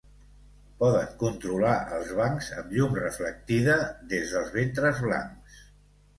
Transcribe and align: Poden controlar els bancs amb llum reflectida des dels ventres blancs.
Poden 0.77 1.11
controlar 1.19 1.73
els 1.97 2.13
bancs 2.21 2.49
amb 2.63 2.73
llum 2.79 2.97
reflectida 3.01 3.77
des 4.17 4.35
dels 4.35 4.53
ventres 4.59 5.05
blancs. 5.07 5.63